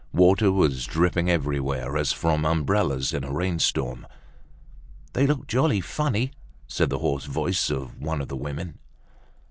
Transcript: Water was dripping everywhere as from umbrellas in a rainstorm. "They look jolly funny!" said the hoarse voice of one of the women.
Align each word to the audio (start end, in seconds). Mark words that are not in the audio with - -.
Water 0.13 0.51
was 0.51 0.87
dripping 0.87 1.29
everywhere 1.29 1.95
as 1.95 2.11
from 2.11 2.43
umbrellas 2.43 3.13
in 3.13 3.23
a 3.23 3.31
rainstorm. 3.31 4.07
"They 5.13 5.27
look 5.27 5.45
jolly 5.45 5.79
funny!" 5.79 6.31
said 6.67 6.89
the 6.89 6.97
hoarse 6.97 7.25
voice 7.25 7.69
of 7.69 7.99
one 8.01 8.19
of 8.19 8.27
the 8.27 8.35
women. 8.35 8.79